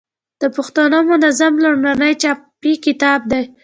د 0.41 0.43
پښتو 0.55 0.81
منظم 1.09 1.53
لومړنی 1.63 2.13
چاپي 2.21 2.73
کتاب 2.85 3.19
دﺉ. 3.31 3.43